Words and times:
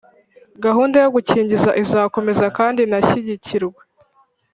gahunda 0.65 0.95
yo 1.03 1.09
gukingiza 1.15 1.69
izakomeza 1.83 2.45
kandi 2.57 2.79
inashyigikirwe 2.81 3.81